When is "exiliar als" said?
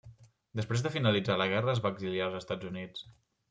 1.97-2.41